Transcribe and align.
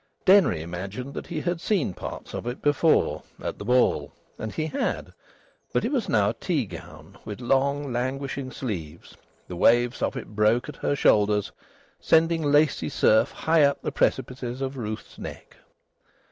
Denry 0.25 0.63
imagined 0.63 1.13
that 1.13 1.27
he 1.27 1.41
had 1.41 1.61
seen 1.61 1.93
parts 1.93 2.33
of 2.33 2.47
it 2.47 2.59
before 2.63 3.21
at 3.39 3.59
the 3.59 3.65
ball; 3.65 4.11
and 4.39 4.51
he 4.51 4.65
had; 4.65 5.13
but 5.73 5.85
it 5.85 5.91
was 5.91 6.09
now 6.09 6.31
a 6.31 6.33
tea 6.33 6.65
gown, 6.65 7.19
with 7.23 7.39
long, 7.39 7.93
languishing 7.93 8.49
sleeves; 8.49 9.15
the 9.47 9.55
waves 9.55 10.01
of 10.01 10.17
it 10.17 10.29
broke 10.33 10.67
at 10.67 10.77
her 10.77 10.95
shoulders, 10.95 11.51
sending 11.99 12.41
lacy 12.41 12.89
surf 12.89 13.29
high 13.29 13.61
up 13.61 13.79
the 13.83 13.91
precipices 13.91 14.59
of 14.59 14.75
Ruth's 14.75 15.19
neck. 15.19 15.57